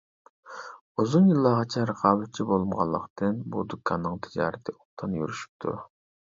ئۇزۇن 1.03 1.27
يىللارغىچە 1.31 1.83
رىقابەتچى 1.91 2.47
بولمىغانلىقتىن 2.53 3.39
بۇ 3.53 3.69
دۇكاننىڭ 3.77 4.19
تىجارىتى 4.27 4.77
ئوبدان 4.79 5.19
يۈرۈشۈپتۇ. 5.23 5.81